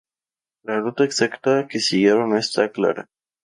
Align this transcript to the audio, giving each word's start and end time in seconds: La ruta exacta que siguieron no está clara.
La 0.63 0.79
ruta 0.79 1.03
exacta 1.05 1.67
que 1.67 1.79
siguieron 1.79 2.31
no 2.31 2.37
está 2.39 2.71
clara. 2.71 3.05